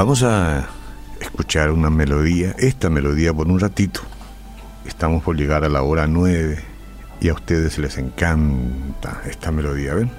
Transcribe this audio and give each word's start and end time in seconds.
Vamos 0.00 0.22
a 0.22 0.66
escuchar 1.20 1.70
una 1.70 1.90
melodía, 1.90 2.54
esta 2.56 2.88
melodía 2.88 3.34
por 3.34 3.48
un 3.48 3.60
ratito. 3.60 4.00
Estamos 4.86 5.22
por 5.22 5.36
llegar 5.36 5.62
a 5.62 5.68
la 5.68 5.82
hora 5.82 6.06
9 6.06 6.58
y 7.20 7.28
a 7.28 7.34
ustedes 7.34 7.76
les 7.76 7.98
encanta 7.98 9.20
esta 9.26 9.52
melodía, 9.52 9.92
¿ven? 9.92 10.10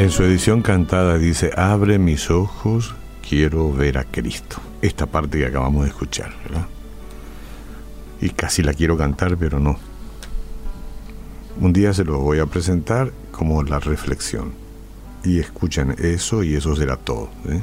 En 0.00 0.10
su 0.10 0.22
edición 0.22 0.62
cantada 0.62 1.18
dice, 1.18 1.50
abre 1.58 1.98
mis 1.98 2.30
ojos, 2.30 2.94
quiero 3.28 3.70
ver 3.70 3.98
a 3.98 4.04
Cristo. 4.04 4.56
Esta 4.80 5.04
parte 5.04 5.36
que 5.36 5.44
acabamos 5.44 5.82
de 5.82 5.90
escuchar, 5.90 6.32
¿verdad? 6.42 6.66
Y 8.18 8.30
casi 8.30 8.62
la 8.62 8.72
quiero 8.72 8.96
cantar, 8.96 9.36
pero 9.36 9.60
no. 9.60 9.76
Un 11.60 11.74
día 11.74 11.92
se 11.92 12.04
lo 12.04 12.18
voy 12.18 12.38
a 12.38 12.46
presentar 12.46 13.12
como 13.30 13.62
la 13.62 13.78
reflexión. 13.78 14.54
Y 15.22 15.38
escuchen 15.38 15.94
eso 15.98 16.42
y 16.44 16.54
eso 16.54 16.74
será 16.74 16.96
todo. 16.96 17.28
¿eh? 17.50 17.60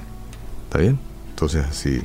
¿Está 0.66 0.78
bien? 0.78 1.00
Entonces 1.32 1.66
así 1.66 2.04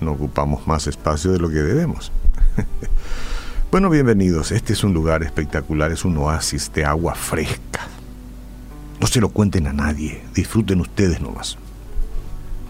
no 0.00 0.12
ocupamos 0.12 0.66
más 0.66 0.86
espacio 0.86 1.32
de 1.32 1.38
lo 1.38 1.50
que 1.50 1.56
debemos. 1.56 2.12
bueno, 3.70 3.90
bienvenidos. 3.90 4.52
Este 4.52 4.72
es 4.72 4.82
un 4.82 4.94
lugar 4.94 5.22
espectacular, 5.22 5.92
es 5.92 6.06
un 6.06 6.16
oasis 6.16 6.72
de 6.72 6.86
agua 6.86 7.14
fresca 7.14 7.91
no 9.02 9.08
se 9.08 9.20
lo 9.20 9.30
cuenten 9.30 9.66
a 9.66 9.72
nadie, 9.72 10.22
disfruten 10.32 10.80
ustedes 10.80 11.20
nomás. 11.20 11.58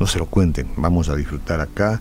No 0.01 0.07
se 0.07 0.19
lo 0.19 0.25
cuenten, 0.25 0.67
vamos 0.79 1.11
a 1.11 1.15
disfrutar 1.15 1.61
acá. 1.61 2.01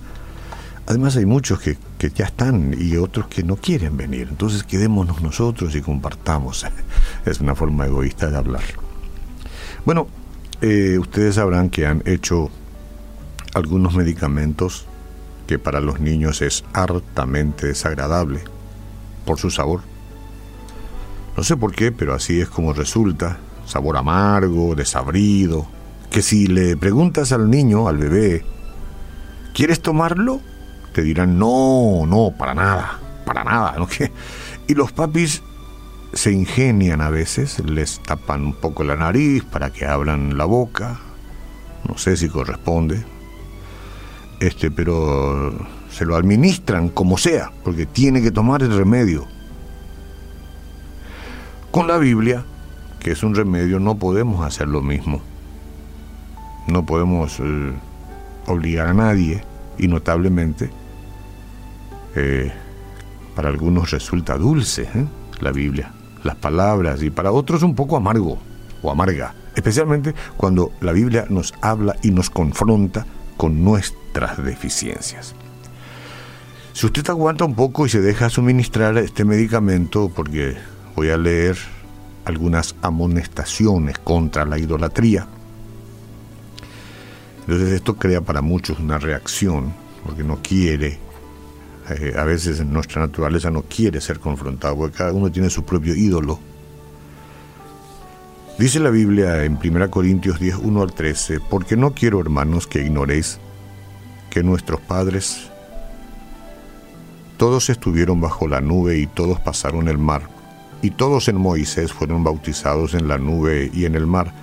Además 0.87 1.17
hay 1.17 1.25
muchos 1.25 1.59
que, 1.59 1.77
ya 2.15 2.27
están 2.27 2.73
y 2.79 2.95
otros 2.95 3.27
que 3.27 3.43
no 3.43 3.57
quieren 3.57 3.97
venir, 3.97 4.29
entonces 4.29 4.63
quedémonos 4.63 5.21
nosotros 5.21 5.75
y 5.75 5.81
compartamos. 5.81 6.65
Es 7.25 7.41
una 7.41 7.55
forma 7.55 7.85
egoísta 7.85 8.29
de 8.29 8.37
hablar. 8.37 8.63
Bueno, 9.83 10.07
eh, 10.61 10.97
ustedes 10.97 11.35
sabrán 11.35 11.69
que 11.69 11.85
han 11.85 12.01
hecho 12.05 12.49
algunos 13.53 13.95
medicamentos 13.95 14.85
que 15.45 15.59
para 15.59 15.81
los 15.81 15.99
niños 15.99 16.41
es 16.41 16.63
hartamente 16.71 17.67
desagradable 17.67 18.39
por 19.25 19.37
su 19.39 19.51
sabor. 19.51 19.81
No 21.35 21.43
sé 21.43 21.57
por 21.57 21.75
qué, 21.75 21.91
pero 21.91 22.13
así 22.13 22.39
es 22.39 22.47
como 22.47 22.71
resulta 22.71 23.37
sabor 23.65 23.97
amargo, 23.97 24.75
desabrido, 24.75 25.65
que 26.09 26.21
si 26.21 26.47
le 26.47 26.75
preguntas 26.77 27.31
al 27.31 27.49
niño, 27.49 27.87
al 27.87 27.97
bebé, 27.97 28.43
¿quieres 29.53 29.81
tomarlo? 29.81 30.41
Te 30.93 31.01
dirán, 31.01 31.39
no, 31.39 32.05
no, 32.05 32.33
para 32.37 32.53
nada, 32.53 32.99
para 33.25 33.43
nada. 33.43 33.75
¿no? 33.77 33.87
Y 34.67 34.73
los 34.73 34.91
papis 34.93 35.41
se 36.13 36.31
ingenian 36.31 37.01
a 37.01 37.09
veces, 37.09 37.59
les 37.65 38.01
tapan 38.03 38.45
un 38.45 38.53
poco 38.53 38.83
la 38.83 38.95
nariz 38.95 39.43
para 39.43 39.71
que 39.71 39.85
abran 39.85 40.37
la 40.37 40.45
boca, 40.45 40.99
no 41.87 41.97
sé 41.97 42.15
si 42.15 42.29
corresponde, 42.29 43.03
este, 44.39 44.71
pero 44.71 45.53
se 45.89 46.05
lo 46.05 46.15
administran 46.15 46.89
como 46.89 47.17
sea, 47.17 47.51
porque 47.63 47.85
tiene 47.85 48.21
que 48.21 48.31
tomar 48.31 48.63
el 48.63 48.75
remedio. 48.75 49.27
Con 51.71 51.87
la 51.87 51.97
Biblia 51.97 52.45
que 53.01 53.11
es 53.11 53.23
un 53.23 53.35
remedio, 53.35 53.79
no 53.79 53.95
podemos 53.95 54.45
hacer 54.45 54.67
lo 54.67 54.81
mismo. 54.81 55.21
No 56.67 56.85
podemos 56.85 57.39
eh, 57.39 57.73
obligar 58.45 58.87
a 58.87 58.93
nadie 58.93 59.43
y 59.77 59.87
notablemente 59.87 60.69
eh, 62.15 62.51
para 63.35 63.49
algunos 63.49 63.91
resulta 63.91 64.37
dulce 64.37 64.83
¿eh? 64.83 65.05
la 65.39 65.51
Biblia, 65.51 65.91
las 66.23 66.35
palabras 66.35 67.01
y 67.01 67.09
para 67.09 67.31
otros 67.31 67.63
un 67.63 67.73
poco 67.73 67.97
amargo 67.97 68.37
o 68.83 68.91
amarga, 68.91 69.33
especialmente 69.55 70.13
cuando 70.37 70.71
la 70.79 70.91
Biblia 70.91 71.25
nos 71.29 71.53
habla 71.61 71.95
y 72.03 72.11
nos 72.11 72.29
confronta 72.29 73.05
con 73.35 73.63
nuestras 73.63 74.43
deficiencias. 74.43 75.33
Si 76.73 76.85
usted 76.85 77.09
aguanta 77.09 77.45
un 77.45 77.55
poco 77.55 77.85
y 77.85 77.89
se 77.89 78.01
deja 78.01 78.29
suministrar 78.29 78.97
este 78.97 79.25
medicamento, 79.25 80.11
porque 80.15 80.55
voy 80.95 81.09
a 81.09 81.17
leer 81.17 81.57
algunas 82.25 82.75
amonestaciones 82.81 83.97
contra 83.99 84.45
la 84.45 84.57
idolatría. 84.57 85.27
Entonces 87.41 87.73
esto 87.73 87.95
crea 87.95 88.21
para 88.21 88.41
muchos 88.41 88.79
una 88.79 88.97
reacción, 88.97 89.73
porque 90.05 90.23
no 90.23 90.39
quiere, 90.41 90.99
eh, 91.89 92.13
a 92.17 92.23
veces 92.23 92.63
nuestra 92.65 93.01
naturaleza 93.01 93.49
no 93.49 93.63
quiere 93.63 93.99
ser 93.99 94.19
confrontado, 94.19 94.75
porque 94.75 94.97
cada 94.97 95.13
uno 95.13 95.31
tiene 95.31 95.49
su 95.49 95.63
propio 95.63 95.95
ídolo. 95.95 96.39
Dice 98.59 98.79
la 98.79 98.91
Biblia 98.91 99.43
en 99.43 99.57
1 99.63 99.89
Corintios 99.89 100.39
10, 100.39 100.57
1 100.57 100.81
al 100.81 100.93
13, 100.93 101.39
porque 101.39 101.75
no 101.75 101.93
quiero, 101.93 102.19
hermanos, 102.19 102.67
que 102.67 102.83
ignoréis 102.83 103.39
que 104.29 104.43
nuestros 104.43 104.79
padres 104.79 105.49
todos 107.37 107.71
estuvieron 107.71 108.21
bajo 108.21 108.47
la 108.47 108.61
nube 108.61 108.99
y 108.99 109.07
todos 109.07 109.39
pasaron 109.39 109.87
el 109.87 109.97
mar 109.97 110.40
y 110.81 110.91
todos 110.91 111.27
en 111.27 111.37
Moisés 111.37 111.93
fueron 111.93 112.23
bautizados 112.23 112.93
en 112.93 113.07
la 113.07 113.17
nube 113.17 113.69
y 113.73 113.85
en 113.85 113.95
el 113.95 114.07
mar, 114.07 114.33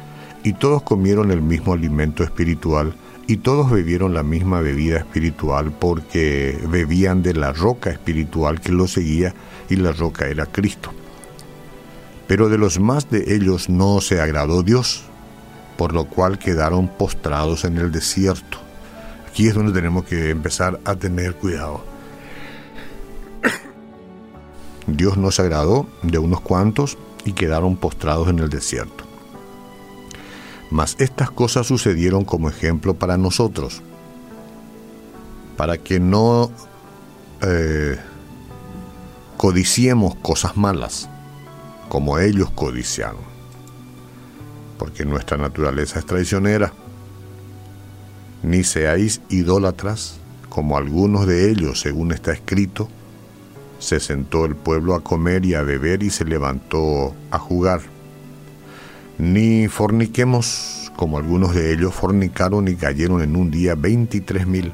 y 0.44 0.53
todos 0.53 0.82
comieron 0.82 1.31
el 1.31 1.43
mismo 1.43 1.72
alimento 1.72 2.22
espiritual, 2.22 2.94
y 3.26 3.38
todos 3.38 3.71
bebieron 3.71 4.15
la 4.15 4.22
misma 4.22 4.60
bebida 4.60 4.99
espiritual, 4.99 5.72
porque 5.72 6.59
bebían 6.69 7.22
de 7.22 7.34
la 7.34 7.53
roca 7.53 7.91
espiritual 7.91 8.60
que 8.60 8.72
los 8.72 8.93
seguía, 8.93 9.34
y 9.69 9.76
la 9.76 9.93
roca 9.93 10.26
era 10.28 10.47
Cristo. 10.47 10.93
Pero 12.26 12.49
de 12.49 12.59
los 12.59 12.78
más 12.78 13.10
de 13.10 13.34
ellos 13.34 13.69
no 13.69 14.00
se 14.00 14.20
agradó 14.20 14.62
Dios, 14.62 15.05
por 15.76 15.93
lo 15.93 16.06
cual 16.06 16.38
quedaron 16.38 16.88
postrados 16.88 17.65
en 17.65 17.76
el 17.78 17.93
desierto. 17.93 18.59
Aquí 19.28 19.47
es 19.47 19.55
donde 19.55 19.72
tenemos 19.72 20.05
que 20.05 20.31
empezar 20.31 20.81
a 20.84 20.94
tener 20.94 21.34
cuidado 21.34 21.97
Dios 24.88 25.19
no 25.19 25.31
se 25.31 25.43
agradó 25.43 25.87
de 26.03 26.19
unos 26.19 26.41
cuantos 26.41 26.97
y 27.25 27.32
quedaron 27.32 27.76
postrados 27.76 28.28
en 28.28 28.38
el 28.38 28.49
desierto. 28.49 29.04
Mas 30.71 30.97
estas 30.99 31.31
cosas 31.31 31.66
sucedieron 31.66 32.25
como 32.25 32.49
ejemplo 32.49 32.94
para 32.94 33.19
nosotros, 33.19 33.82
para 35.56 35.76
que 35.78 36.00
no 36.00 36.50
eh, 37.43 37.99
codiciemos 39.37 40.15
cosas 40.16 40.56
malas, 40.56 41.09
como 41.88 42.19
ellos 42.19 42.50
codiciaron, 42.50 43.20
porque 44.78 45.05
nuestra 45.05 45.37
naturaleza 45.37 45.99
es 45.99 46.06
traicionera. 46.06 46.72
Ni 48.43 48.62
seáis 48.62 49.20
idólatras, 49.28 50.19
como 50.49 50.78
algunos 50.78 51.26
de 51.26 51.50
ellos, 51.50 51.81
según 51.81 52.12
está 52.12 52.32
escrito, 52.32 52.88
se 53.78 54.00
sentó 54.00 54.44
el 54.44 54.56
pueblo 54.56 54.94
a 54.94 55.03
comer 55.03 55.44
y 55.44 55.55
a 55.55 55.62
beber 55.62 56.03
y 56.03 56.11
se 56.11 56.25
levantó 56.25 57.15
a 57.31 57.39
jugar. 57.39 57.81
Ni 59.19 59.69
forniquemos, 59.69 60.93
como 60.97 61.19
algunos 61.19 61.55
de 61.55 61.72
ellos 61.72 61.94
fornicaron 61.94 62.69
y 62.69 62.77
cayeron 62.77 63.22
en 63.22 63.37
un 63.37 63.50
día 63.50 63.75
veintitrés 63.75 64.47
mil. 64.47 64.72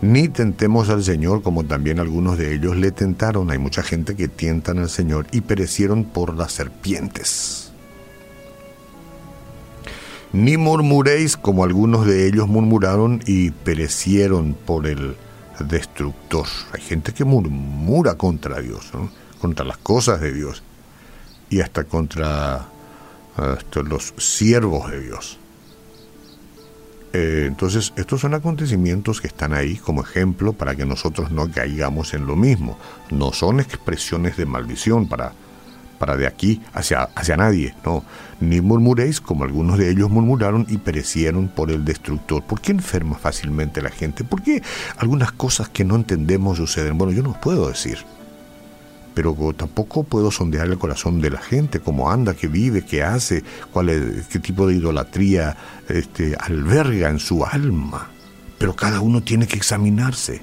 Ni 0.00 0.28
tentemos 0.28 0.88
al 0.88 1.04
Señor, 1.04 1.42
como 1.42 1.64
también 1.64 2.00
algunos 2.00 2.36
de 2.36 2.54
ellos 2.54 2.76
le 2.76 2.90
tentaron. 2.90 3.50
Hay 3.50 3.58
mucha 3.58 3.84
gente 3.84 4.16
que 4.16 4.26
tientan 4.26 4.78
al 4.78 4.90
Señor 4.90 5.26
y 5.30 5.42
perecieron 5.42 6.04
por 6.04 6.34
las 6.34 6.52
serpientes. 6.52 7.72
Ni 10.32 10.56
murmuréis, 10.56 11.36
como 11.36 11.62
algunos 11.62 12.04
de 12.04 12.26
ellos 12.26 12.48
murmuraron 12.48 13.22
y 13.26 13.50
perecieron 13.50 14.54
por 14.54 14.86
el 14.86 15.14
destructor. 15.60 16.46
Hay 16.72 16.80
gente 16.80 17.12
que 17.12 17.24
murmura 17.24 18.14
contra 18.16 18.60
Dios, 18.60 18.90
contra 19.40 19.64
las 19.64 19.78
cosas 19.78 20.20
de 20.20 20.32
Dios 20.32 20.62
y 21.50 21.60
hasta 21.60 21.84
contra 21.84 22.66
los 23.84 24.14
siervos 24.18 24.90
de 24.90 25.00
Dios. 25.00 25.38
Eh, 27.12 27.44
entonces, 27.46 27.92
estos 27.96 28.22
son 28.22 28.32
acontecimientos 28.34 29.20
que 29.20 29.26
están 29.26 29.52
ahí 29.52 29.76
como 29.76 30.02
ejemplo 30.02 30.54
para 30.54 30.74
que 30.74 30.86
nosotros 30.86 31.30
no 31.30 31.50
caigamos 31.50 32.14
en 32.14 32.26
lo 32.26 32.36
mismo. 32.36 32.78
No 33.10 33.32
son 33.32 33.60
expresiones 33.60 34.36
de 34.38 34.46
maldición 34.46 35.08
para 35.08 35.32
para 36.02 36.16
de 36.16 36.26
aquí 36.26 36.60
hacia, 36.72 37.04
hacia 37.14 37.36
nadie, 37.36 37.76
no, 37.84 38.02
ni 38.40 38.60
murmuréis 38.60 39.20
como 39.20 39.44
algunos 39.44 39.78
de 39.78 39.88
ellos 39.88 40.10
murmuraron 40.10 40.66
y 40.68 40.78
perecieron 40.78 41.46
por 41.46 41.70
el 41.70 41.84
destructor. 41.84 42.42
¿Por 42.42 42.60
qué 42.60 42.72
enferma 42.72 43.16
fácilmente 43.16 43.80
la 43.80 43.90
gente? 43.90 44.24
¿Por 44.24 44.42
qué 44.42 44.64
algunas 44.96 45.30
cosas 45.30 45.68
que 45.68 45.84
no 45.84 45.94
entendemos 45.94 46.56
suceden? 46.56 46.98
Bueno, 46.98 47.12
yo 47.12 47.22
no 47.22 47.40
puedo 47.40 47.68
decir, 47.68 47.98
pero 49.14 49.54
tampoco 49.56 50.02
puedo 50.02 50.32
sondear 50.32 50.66
el 50.66 50.76
corazón 50.76 51.20
de 51.20 51.30
la 51.30 51.40
gente, 51.40 51.78
cómo 51.78 52.10
anda, 52.10 52.34
qué 52.34 52.48
vive, 52.48 52.82
qué 52.82 53.04
hace, 53.04 53.44
cuál 53.72 53.90
es, 53.90 54.26
qué 54.26 54.40
tipo 54.40 54.66
de 54.66 54.74
idolatría 54.74 55.56
este, 55.88 56.34
alberga 56.36 57.10
en 57.10 57.20
su 57.20 57.44
alma. 57.44 58.10
Pero 58.58 58.74
cada 58.74 59.00
uno 59.00 59.22
tiene 59.22 59.46
que 59.46 59.54
examinarse. 59.54 60.42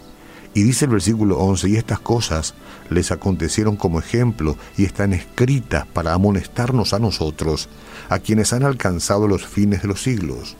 Y 0.59 0.63
dice 0.63 0.83
el 0.83 0.91
versículo 0.91 1.37
11, 1.37 1.69
y 1.69 1.77
estas 1.77 2.01
cosas 2.01 2.53
les 2.89 3.13
acontecieron 3.13 3.77
como 3.77 3.97
ejemplo 3.97 4.57
y 4.75 4.83
están 4.83 5.13
escritas 5.13 5.87
para 5.87 6.13
amonestarnos 6.13 6.93
a 6.93 6.99
nosotros, 6.99 7.69
a 8.09 8.19
quienes 8.19 8.51
han 8.51 8.63
alcanzado 8.63 9.25
los 9.29 9.47
fines 9.47 9.83
de 9.83 9.87
los 9.87 10.03
siglos. 10.03 10.57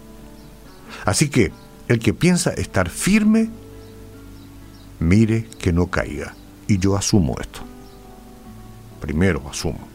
Así 1.03 1.27
que 1.27 1.51
el 1.89 1.99
que 1.99 2.13
piensa 2.13 2.51
estar 2.51 2.89
firme, 2.89 3.49
mire 5.01 5.49
que 5.59 5.73
no 5.73 5.87
caiga. 5.87 6.33
Y 6.65 6.77
yo 6.77 6.95
asumo 6.95 7.35
esto. 7.41 7.59
Primero 9.01 9.49
asumo. 9.49 9.85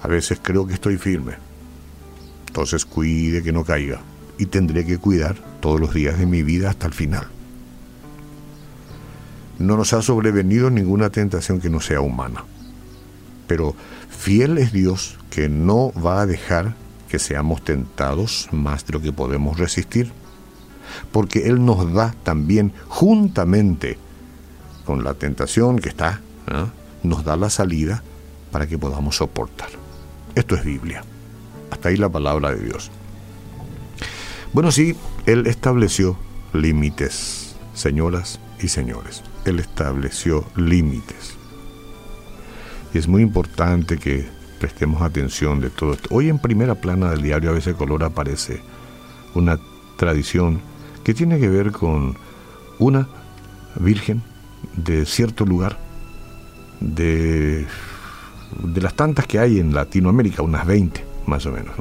A 0.00 0.06
veces 0.06 0.38
creo 0.40 0.64
que 0.64 0.74
estoy 0.74 0.96
firme. 0.96 1.32
Entonces 2.46 2.84
cuide 2.84 3.42
que 3.42 3.50
no 3.50 3.64
caiga. 3.64 4.00
Y 4.38 4.46
tendré 4.46 4.86
que 4.86 4.98
cuidar 4.98 5.34
todos 5.58 5.80
los 5.80 5.92
días 5.92 6.20
de 6.20 6.26
mi 6.26 6.44
vida 6.44 6.70
hasta 6.70 6.86
el 6.86 6.94
final. 6.94 7.26
No 9.58 9.76
nos 9.76 9.92
ha 9.92 10.02
sobrevenido 10.02 10.70
ninguna 10.70 11.10
tentación 11.10 11.60
que 11.60 11.70
no 11.70 11.80
sea 11.80 12.00
humana. 12.00 12.44
Pero 13.46 13.74
fiel 14.08 14.58
es 14.58 14.72
Dios 14.72 15.18
que 15.30 15.48
no 15.48 15.92
va 15.92 16.20
a 16.20 16.26
dejar 16.26 16.74
que 17.08 17.18
seamos 17.18 17.62
tentados 17.64 18.48
más 18.52 18.86
de 18.86 18.92
lo 18.92 19.00
que 19.00 19.12
podemos 19.12 19.58
resistir. 19.58 20.12
Porque 21.12 21.48
Él 21.48 21.64
nos 21.64 21.92
da 21.92 22.14
también 22.22 22.72
juntamente 22.88 23.98
con 24.84 25.04
la 25.04 25.14
tentación 25.14 25.78
que 25.78 25.88
está 25.88 26.20
nos 27.02 27.24
da 27.24 27.36
la 27.36 27.50
salida 27.50 28.02
para 28.50 28.66
que 28.66 28.78
podamos 28.78 29.16
soportar. 29.16 29.68
Esto 30.34 30.54
es 30.54 30.64
Biblia. 30.64 31.04
Hasta 31.70 31.90
ahí 31.90 31.96
la 31.96 32.08
palabra 32.08 32.54
de 32.54 32.64
Dios. 32.64 32.90
Bueno, 34.52 34.72
sí, 34.72 34.96
Él 35.26 35.46
estableció 35.46 36.16
límites, 36.52 37.54
señoras 37.74 38.40
y 38.60 38.68
señores. 38.68 39.22
Él 39.44 39.60
estableció 39.60 40.44
límites. 40.56 41.36
Y 42.92 42.98
es 42.98 43.08
muy 43.08 43.22
importante 43.22 43.98
que 43.98 44.26
prestemos 44.58 45.02
atención 45.02 45.60
de 45.60 45.70
todo 45.70 45.92
esto. 45.92 46.08
Hoy 46.12 46.28
en 46.28 46.38
primera 46.38 46.74
plana 46.74 47.10
del 47.10 47.22
diario 47.22 47.50
ABC 47.50 47.76
Color 47.76 48.04
aparece 48.04 48.60
una 49.34 49.58
tradición 49.96 50.60
que 51.04 51.14
tiene 51.14 51.38
que 51.38 51.48
ver 51.48 51.70
con 51.72 52.16
una 52.78 53.08
virgen 53.76 54.22
de 54.76 55.06
cierto 55.06 55.44
lugar 55.44 55.78
de, 56.80 57.66
de 58.62 58.80
las 58.80 58.94
tantas 58.94 59.26
que 59.26 59.38
hay 59.38 59.58
en 59.58 59.74
Latinoamérica, 59.74 60.42
unas 60.42 60.66
20 60.66 61.04
más 61.26 61.46
o 61.46 61.52
menos, 61.52 61.74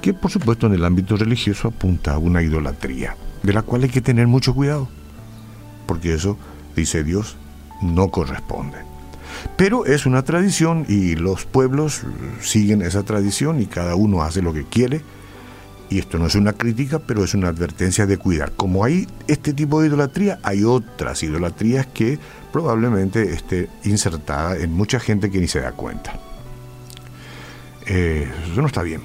que 0.00 0.12
por 0.14 0.30
supuesto 0.30 0.66
en 0.66 0.74
el 0.74 0.84
ámbito 0.84 1.16
religioso 1.16 1.68
apunta 1.68 2.14
a 2.14 2.18
una 2.18 2.42
idolatría, 2.42 3.16
de 3.42 3.52
la 3.52 3.62
cual 3.62 3.84
hay 3.84 3.88
que 3.88 4.00
tener 4.00 4.26
mucho 4.26 4.54
cuidado, 4.54 4.88
porque 5.88 6.14
eso, 6.14 6.36
dice 6.76 7.02
Dios, 7.02 7.36
no 7.82 8.10
corresponde. 8.10 8.76
Pero 9.56 9.86
es 9.86 10.06
una 10.06 10.22
tradición 10.22 10.84
y 10.88 11.16
los 11.16 11.46
pueblos 11.46 12.02
siguen 12.40 12.82
esa 12.82 13.02
tradición 13.02 13.60
y 13.60 13.66
cada 13.66 13.94
uno 13.94 14.22
hace 14.22 14.42
lo 14.42 14.52
que 14.52 14.64
quiere. 14.64 15.00
Y 15.90 15.98
esto 15.98 16.18
no 16.18 16.26
es 16.26 16.34
una 16.34 16.52
crítica, 16.52 16.98
pero 16.98 17.24
es 17.24 17.32
una 17.32 17.48
advertencia 17.48 18.06
de 18.06 18.18
cuidar. 18.18 18.52
Como 18.52 18.84
hay 18.84 19.08
este 19.26 19.54
tipo 19.54 19.80
de 19.80 19.88
idolatría, 19.88 20.38
hay 20.42 20.62
otras 20.62 21.22
idolatrías 21.22 21.86
que 21.86 22.18
probablemente 22.52 23.32
esté 23.32 23.70
insertada 23.84 24.56
en 24.58 24.72
mucha 24.72 25.00
gente 25.00 25.30
que 25.30 25.38
ni 25.38 25.48
se 25.48 25.60
da 25.60 25.72
cuenta. 25.72 26.20
Eh, 27.86 28.30
eso 28.52 28.60
no 28.60 28.66
está 28.66 28.82
bien. 28.82 29.00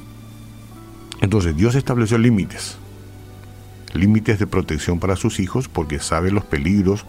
Entonces 1.22 1.56
Dios 1.56 1.76
estableció 1.76 2.18
límites, 2.18 2.76
límites 3.96 4.40
de 4.40 4.48
protección 4.48 5.00
para 5.00 5.16
sus 5.16 5.40
hijos 5.40 5.68
porque 5.68 6.00
sabe 6.00 6.32
los 6.32 6.46
peligros 6.46 7.06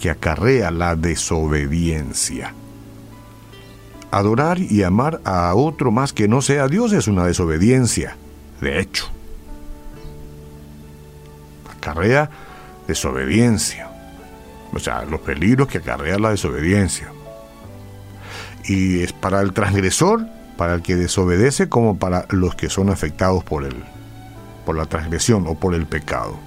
que 0.00 0.10
acarrea 0.10 0.70
la 0.70 0.96
desobediencia. 0.96 2.54
Adorar 4.10 4.58
y 4.58 4.82
amar 4.82 5.20
a 5.24 5.54
otro 5.54 5.90
más 5.90 6.12
que 6.12 6.28
no 6.28 6.42
sea 6.42 6.68
Dios 6.68 6.92
es 6.92 7.08
una 7.08 7.24
desobediencia, 7.24 8.16
de 8.60 8.80
hecho. 8.80 9.06
Acarrea 11.70 12.28
desobediencia 12.86 13.92
o 14.74 14.78
sea, 14.78 15.04
los 15.04 15.20
peligros 15.20 15.68
que 15.68 15.78
acarrea 15.78 16.18
la 16.18 16.30
desobediencia. 16.30 17.12
Y 18.64 19.02
es 19.02 19.12
para 19.12 19.40
el 19.40 19.52
transgresor, 19.52 20.26
para 20.56 20.74
el 20.74 20.82
que 20.82 20.96
desobedece, 20.96 21.68
como 21.68 21.98
para 21.98 22.26
los 22.30 22.54
que 22.54 22.70
son 22.70 22.88
afectados 22.88 23.44
por 23.44 23.64
él, 23.64 23.84
por 24.64 24.76
la 24.76 24.86
transgresión 24.86 25.46
o 25.46 25.54
por 25.54 25.74
el 25.74 25.86
pecado. 25.86 26.38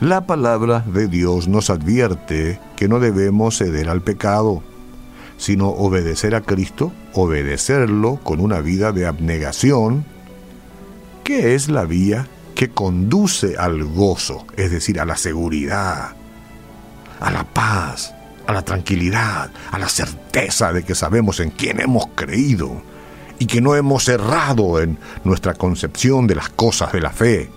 La 0.00 0.26
palabra 0.26 0.80
de 0.80 1.06
Dios 1.06 1.48
nos 1.48 1.70
advierte 1.70 2.58
que 2.76 2.88
no 2.88 2.98
debemos 2.98 3.58
ceder 3.58 3.88
al 3.88 4.02
pecado, 4.02 4.62
sino 5.36 5.68
obedecer 5.68 6.34
a 6.34 6.40
Cristo, 6.40 6.92
obedecerlo 7.14 8.16
con 8.22 8.40
una 8.40 8.60
vida 8.60 8.92
de 8.92 9.06
abnegación, 9.06 10.04
que 11.24 11.54
es 11.54 11.68
la 11.68 11.84
vía 11.84 12.26
que 12.54 12.70
conduce 12.70 13.56
al 13.56 13.84
gozo, 13.84 14.44
es 14.56 14.70
decir, 14.70 15.00
a 15.00 15.04
la 15.04 15.16
seguridad, 15.16 16.16
a 17.20 17.30
la 17.30 17.44
paz, 17.44 18.14
a 18.46 18.52
la 18.52 18.62
tranquilidad, 18.62 19.50
a 19.70 19.78
la 19.78 19.88
certeza 19.88 20.72
de 20.72 20.82
que 20.82 20.94
sabemos 20.94 21.40
en 21.40 21.50
quién 21.50 21.80
hemos 21.80 22.08
creído 22.14 22.82
y 23.42 23.46
que 23.46 23.60
no 23.60 23.74
hemos 23.74 24.08
errado 24.08 24.80
en 24.80 24.96
nuestra 25.24 25.54
concepción 25.54 26.28
de 26.28 26.36
las 26.36 26.48
cosas 26.48 26.92
de 26.92 27.00
la 27.00 27.10
fe. 27.10 27.50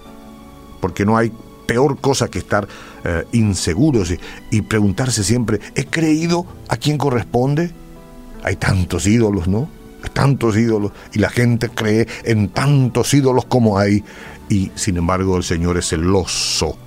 Porque 0.82 1.06
no 1.06 1.16
hay 1.16 1.32
peor 1.68 2.00
cosa 2.00 2.28
que 2.28 2.40
estar 2.40 2.68
eh, 3.04 3.24
inseguros 3.34 4.12
y, 4.50 4.62
preguntarse 4.64 5.24
siempre, 5.24 5.60
¿he 5.76 5.86
creído 5.86 6.48
a 6.70 6.78
quién 6.78 6.98
corresponde? 6.98 7.70
Hay 8.42 8.56
tantos 8.56 9.06
ídolos, 9.06 9.48
¿no? 9.48 9.70
Tantos 10.12 10.58
ídolos 10.58 10.92
y 11.14 11.20
la 11.20 11.30
gente 11.30 11.70
cree 11.70 12.08
en 12.24 12.50
tantos 12.50 13.14
ídolos 13.14 13.46
como 13.46 13.78
hay 13.78 14.04
y 14.50 14.72
sin 14.74 14.98
embargo 14.98 15.38
el 15.38 15.44
Señor 15.44 15.78
es 15.78 15.90
celoso 15.90 16.80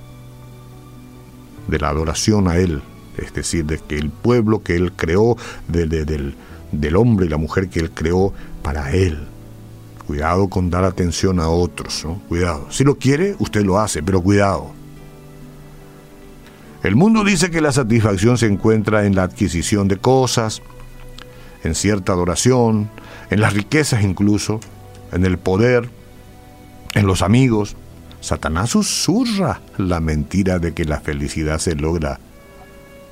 de 1.69 1.79
la 1.79 1.87
adoración 1.87 2.49
a 2.49 2.57
Él, 2.57 2.81
es 3.17 3.31
decir, 3.33 3.63
de 3.63 3.77
que 3.77 3.95
el 3.95 4.09
pueblo 4.09 4.61
que 4.61 4.75
Él 4.75 4.91
creó, 4.91 5.37
del, 5.69 6.35
del 6.71 6.95
hombre 6.95 7.25
y 7.25 7.29
la 7.29 7.37
mujer 7.37 7.69
que 7.69 7.79
Él 7.79 7.91
creó 7.91 8.33
para 8.61 8.91
Él. 8.91 9.27
Cuidado 10.05 10.47
con 10.49 10.69
dar 10.69 10.83
atención 10.83 11.39
a 11.39 11.49
otros, 11.49 12.03
¿no? 12.05 12.19
Cuidado. 12.27 12.67
Si 12.71 12.83
lo 12.83 12.97
quiere, 12.97 13.35
usted 13.39 13.63
lo 13.63 13.79
hace, 13.79 14.01
pero 14.01 14.21
cuidado. 14.21 14.71
El 16.81 16.95
mundo 16.95 17.23
dice 17.23 17.51
que 17.51 17.61
la 17.61 17.71
satisfacción 17.71 18.37
se 18.37 18.47
encuentra 18.47 19.05
en 19.05 19.15
la 19.15 19.23
adquisición 19.23 19.87
de 19.87 19.97
cosas, 19.97 20.61
en 21.63 21.75
cierta 21.75 22.13
adoración, 22.13 22.89
en 23.29 23.41
las 23.41 23.53
riquezas 23.53 24.03
incluso, 24.03 24.59
en 25.11 25.25
el 25.25 25.37
poder, 25.37 25.89
en 26.95 27.05
los 27.05 27.21
amigos, 27.21 27.75
Satanás 28.21 28.71
susurra 28.71 29.61
la 29.77 29.99
mentira 29.99 30.59
de 30.59 30.73
que 30.73 30.85
la 30.85 30.99
felicidad 30.99 31.59
se 31.59 31.75
logra 31.75 32.19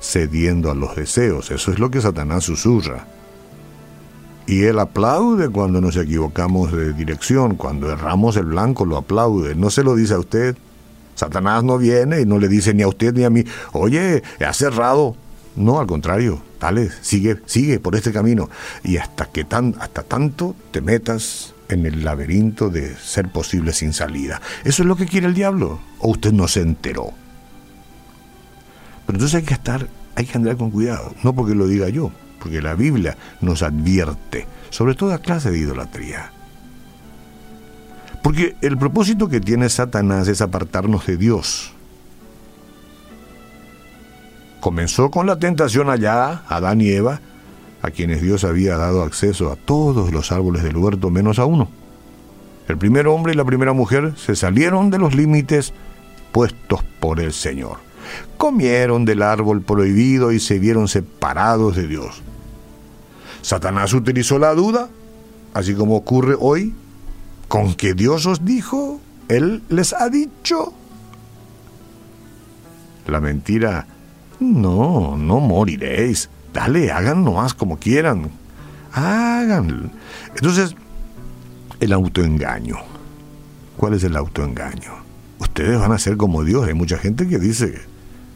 cediendo 0.00 0.70
a 0.70 0.74
los 0.74 0.96
deseos. 0.96 1.50
Eso 1.50 1.72
es 1.72 1.78
lo 1.78 1.90
que 1.90 2.00
Satanás 2.00 2.44
susurra. 2.44 3.06
Y 4.48 4.64
él 4.64 4.78
aplaude 4.78 5.50
cuando 5.50 5.78
nos 5.78 5.94
equivocamos 5.96 6.72
de 6.72 6.94
dirección, 6.94 7.56
cuando 7.56 7.92
erramos 7.92 8.34
el 8.38 8.46
blanco, 8.46 8.86
lo 8.86 8.96
aplaude. 8.96 9.54
No 9.54 9.68
se 9.68 9.84
lo 9.84 9.94
dice 9.94 10.14
a 10.14 10.18
usted. 10.18 10.56
Satanás 11.14 11.62
no 11.64 11.76
viene 11.76 12.22
y 12.22 12.24
no 12.24 12.38
le 12.38 12.48
dice 12.48 12.72
ni 12.72 12.82
a 12.82 12.88
usted 12.88 13.12
ni 13.12 13.24
a 13.24 13.30
mí, 13.30 13.44
oye, 13.72 14.22
has 14.40 14.56
cerrado. 14.56 15.16
No, 15.54 15.80
al 15.80 15.86
contrario, 15.86 16.40
dale, 16.58 16.88
sigue, 17.02 17.36
sigue 17.44 17.78
por 17.78 17.94
este 17.94 18.10
camino. 18.10 18.48
Y 18.82 18.96
hasta 18.96 19.26
que 19.26 19.44
tan, 19.44 19.74
hasta 19.80 20.02
tanto 20.02 20.56
te 20.70 20.80
metas 20.80 21.54
en 21.68 21.84
el 21.84 22.02
laberinto 22.02 22.70
de 22.70 22.96
ser 22.96 23.30
posible 23.30 23.74
sin 23.74 23.92
salida. 23.92 24.40
¿Eso 24.64 24.82
es 24.82 24.88
lo 24.88 24.96
que 24.96 25.04
quiere 25.04 25.26
el 25.26 25.34
diablo? 25.34 25.78
¿O 25.98 26.12
usted 26.12 26.32
no 26.32 26.48
se 26.48 26.62
enteró? 26.62 27.10
Pero 29.04 29.18
entonces 29.18 29.34
hay 29.34 29.42
que 29.42 29.54
estar, 29.54 29.86
hay 30.14 30.24
que 30.24 30.38
andar 30.38 30.56
con 30.56 30.70
cuidado, 30.70 31.12
no 31.22 31.34
porque 31.34 31.54
lo 31.54 31.66
diga 31.66 31.90
yo, 31.90 32.12
porque 32.40 32.62
la 32.62 32.74
Biblia 32.74 33.16
nos 33.40 33.62
advierte 33.62 34.46
sobre 34.70 34.94
toda 34.94 35.18
clase 35.18 35.50
de 35.50 35.58
idolatría. 35.58 36.32
Porque 38.22 38.56
el 38.60 38.76
propósito 38.76 39.28
que 39.28 39.40
tiene 39.40 39.68
Satanás 39.68 40.28
es 40.28 40.40
apartarnos 40.40 41.06
de 41.06 41.16
Dios. 41.16 41.72
Comenzó 44.60 45.10
con 45.10 45.26
la 45.26 45.38
tentación 45.38 45.88
allá, 45.88 46.42
Adán 46.48 46.80
y 46.80 46.88
Eva, 46.88 47.20
a 47.80 47.90
quienes 47.90 48.20
Dios 48.20 48.44
había 48.44 48.76
dado 48.76 49.02
acceso 49.02 49.52
a 49.52 49.56
todos 49.56 50.12
los 50.12 50.32
árboles 50.32 50.64
del 50.64 50.76
huerto 50.76 51.10
menos 51.10 51.38
a 51.38 51.44
uno. 51.44 51.68
El 52.66 52.76
primer 52.76 53.06
hombre 53.06 53.32
y 53.32 53.36
la 53.36 53.44
primera 53.44 53.72
mujer 53.72 54.14
se 54.16 54.36
salieron 54.36 54.90
de 54.90 54.98
los 54.98 55.14
límites 55.14 55.72
puestos 56.32 56.82
por 57.00 57.20
el 57.20 57.32
Señor. 57.32 57.78
comieron 58.36 59.04
del 59.04 59.22
árbol 59.22 59.62
prohibido 59.62 60.32
y 60.32 60.40
se 60.40 60.58
vieron 60.58 60.88
separados 60.88 61.76
de 61.76 61.86
Dios. 61.86 62.22
Satanás 63.42 63.92
utilizó 63.92 64.38
la 64.38 64.54
duda, 64.54 64.88
así 65.54 65.74
como 65.74 65.96
ocurre 65.96 66.36
hoy, 66.38 66.74
con 67.48 67.74
que 67.74 67.94
Dios 67.94 68.26
os 68.26 68.44
dijo, 68.44 69.00
Él 69.28 69.62
les 69.68 69.92
ha 69.92 70.08
dicho. 70.08 70.72
La 73.06 73.20
mentira, 73.20 73.86
no, 74.40 75.16
no 75.16 75.40
moriréis. 75.40 76.28
Dale, 76.52 76.90
hagan 76.92 77.24
nomás 77.24 77.54
como 77.54 77.78
quieran. 77.78 78.30
Hagan. 78.92 79.92
Entonces, 80.34 80.74
el 81.80 81.92
autoengaño. 81.92 82.76
¿Cuál 83.76 83.94
es 83.94 84.04
el 84.04 84.16
autoengaño? 84.16 84.92
Ustedes 85.38 85.78
van 85.78 85.92
a 85.92 85.98
ser 85.98 86.16
como 86.16 86.44
Dios. 86.44 86.66
Hay 86.66 86.74
mucha 86.74 86.98
gente 86.98 87.28
que 87.28 87.38
dice, 87.38 87.80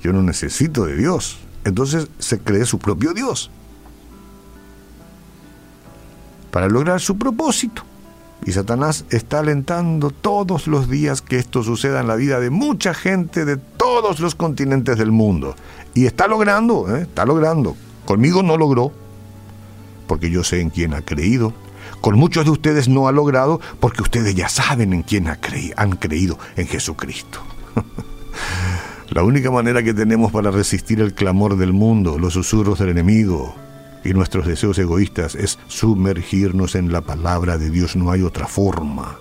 yo 0.03 0.13
no 0.13 0.23
necesito 0.23 0.87
de 0.87 0.97
Dios. 0.97 1.39
Entonces 1.65 2.09
se 2.19 2.39
cree 2.39 2.65
su 2.65 2.79
propio 2.79 3.13
Dios. 3.13 3.51
Para 6.53 6.69
lograr 6.69 7.01
su 7.01 7.17
propósito. 7.17 7.83
Y 8.45 8.53
Satanás 8.53 9.07
está 9.11 9.39
alentando 9.39 10.11
todos 10.11 10.67
los 10.67 10.91
días 10.91 11.23
que 11.23 11.39
esto 11.39 11.63
suceda 11.63 12.01
en 12.01 12.09
la 12.09 12.15
vida 12.15 12.41
de 12.41 12.51
mucha 12.51 12.93
gente 12.93 13.45
de 13.45 13.57
todos 13.57 14.21
los 14.21 14.35
continentes 14.35 14.99
del 14.99 15.13
mundo. 15.13 15.57
Y 15.95 16.05
está 16.07 16.29
logrando, 16.29 16.95
¿eh? 16.95 17.03
está 17.03 17.25
logrando. 17.25 17.75
Conmigo 18.05 18.43
no 18.43 18.59
logró, 18.59 18.93
porque 20.07 20.31
yo 20.31 20.45
sé 20.45 20.61
en 20.61 20.69
quién 20.69 20.93
ha 20.93 21.01
creído. 21.01 21.55
Con 22.03 22.19
muchos 22.19 22.45
de 22.45 22.51
ustedes 22.51 22.87
no 22.87 23.09
ha 23.09 23.13
logrado, 23.13 23.59
porque 23.81 24.03
ustedes 24.03 24.35
ya 24.35 24.51
saben 24.51 24.93
en 24.93 25.05
quién 25.05 25.29
ha 25.29 25.39
han 25.77 25.93
creído, 25.93 26.39
en 26.57 26.67
Jesucristo. 26.67 27.41
La 29.09 29.23
única 29.23 29.51
manera 29.51 29.83
que 29.83 29.95
tenemos 29.95 30.33
para 30.33 30.51
resistir 30.51 31.01
el 31.01 31.15
clamor 31.15 31.57
del 31.57 31.73
mundo, 31.73 32.19
los 32.19 32.35
susurros 32.35 32.79
del 32.79 32.91
enemigo 32.91 33.55
y 34.05 34.15
nuestros 34.15 34.47
deseos 34.47 34.79
egoístas 34.79 35.35
es 35.35 35.59
sumergirnos 35.69 36.75
en 36.75 36.93
la 36.93 37.01
palabra 37.03 37.59
de 37.59 37.71
Dios. 37.71 37.97
No 37.97 38.11
hay 38.11 38.23
otra 38.23 38.47
forma. 38.47 39.19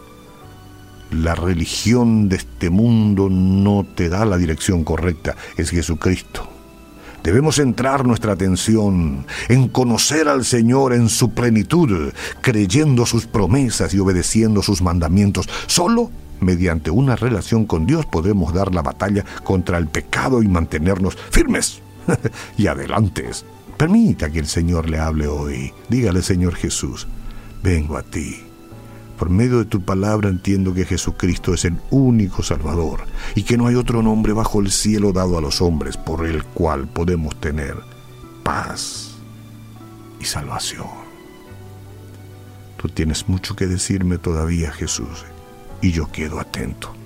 La 1.11 1.35
religión 1.35 2.29
de 2.29 2.37
este 2.37 2.69
mundo 2.69 3.29
no 3.29 3.85
te 3.95 4.07
da 4.07 4.25
la 4.25 4.37
dirección 4.37 4.83
correcta, 4.83 5.35
es 5.57 5.69
Jesucristo. 5.69 6.47
Debemos 7.23 7.57
centrar 7.57 8.05
nuestra 8.05 8.31
atención 8.31 9.25
en 9.47 9.67
conocer 9.67 10.27
al 10.27 10.43
Señor 10.43 10.93
en 10.93 11.09
su 11.09 11.31
plenitud, 11.31 12.13
creyendo 12.41 13.05
sus 13.05 13.27
promesas 13.27 13.93
y 13.93 13.99
obedeciendo 13.99 14.63
sus 14.63 14.81
mandamientos. 14.81 15.47
Solo 15.67 16.09
mediante 16.39 16.89
una 16.89 17.15
relación 17.15 17.65
con 17.65 17.85
Dios 17.85 18.05
podemos 18.07 18.53
dar 18.53 18.73
la 18.73 18.81
batalla 18.81 19.23
contra 19.43 19.77
el 19.77 19.87
pecado 19.87 20.41
y 20.41 20.47
mantenernos 20.47 21.15
firmes 21.29 21.81
y 22.57 22.67
adelantes. 22.67 23.45
Permita 23.81 24.29
que 24.29 24.37
el 24.37 24.45
Señor 24.45 24.91
le 24.91 24.99
hable 24.99 25.25
hoy. 25.25 25.73
Dígale, 25.89 26.21
Señor 26.21 26.53
Jesús, 26.53 27.07
vengo 27.63 27.97
a 27.97 28.03
ti 28.03 28.43
por 29.17 29.31
medio 29.31 29.57
de 29.57 29.65
tu 29.65 29.81
palabra 29.81 30.29
entiendo 30.29 30.71
que 30.71 30.85
Jesucristo 30.85 31.55
es 31.55 31.65
el 31.65 31.79
único 31.89 32.43
Salvador 32.43 33.05
y 33.33 33.41
que 33.41 33.57
no 33.57 33.65
hay 33.65 33.73
otro 33.73 34.03
nombre 34.03 34.33
bajo 34.33 34.61
el 34.61 34.69
cielo 34.69 35.13
dado 35.13 35.35
a 35.35 35.41
los 35.41 35.61
hombres 35.63 35.97
por 35.97 36.27
el 36.27 36.43
cual 36.43 36.87
podemos 36.87 37.39
tener 37.39 37.75
paz 38.43 39.15
y 40.19 40.25
salvación. 40.25 40.85
Tú 42.77 42.87
tienes 42.87 43.27
mucho 43.27 43.55
que 43.55 43.65
decirme 43.65 44.19
todavía, 44.19 44.71
Jesús, 44.71 45.25
y 45.81 45.91
yo 45.91 46.11
quedo 46.11 46.39
atento. 46.39 47.00